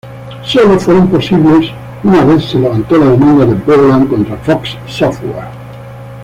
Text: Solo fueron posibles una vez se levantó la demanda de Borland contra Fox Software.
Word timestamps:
Solo 0.43 0.79
fueron 0.79 1.09
posibles 1.11 1.69
una 2.03 2.25
vez 2.25 2.45
se 2.49 2.57
levantó 2.57 2.97
la 2.97 3.05
demanda 3.11 3.45
de 3.45 3.53
Borland 3.53 4.09
contra 4.09 4.35
Fox 4.37 4.75
Software. 4.87 5.45